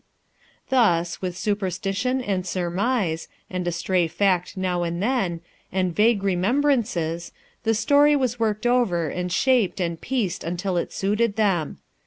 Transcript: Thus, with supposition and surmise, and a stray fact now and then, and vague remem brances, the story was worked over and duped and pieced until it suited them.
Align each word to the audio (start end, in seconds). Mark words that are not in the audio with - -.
Thus, 0.69 1.21
with 1.21 1.37
supposition 1.37 2.21
and 2.21 2.43
surmise, 2.43 3.27
and 3.51 3.67
a 3.67 3.71
stray 3.71 4.07
fact 4.07 4.57
now 4.57 4.81
and 4.81 4.99
then, 4.99 5.41
and 5.71 5.95
vague 5.95 6.23
remem 6.23 6.59
brances, 6.63 7.31
the 7.61 7.75
story 7.75 8.15
was 8.15 8.39
worked 8.39 8.65
over 8.65 9.09
and 9.09 9.29
duped 9.29 9.79
and 9.79 10.01
pieced 10.01 10.43
until 10.43 10.75
it 10.77 10.91
suited 10.91 11.35
them. 11.35 11.77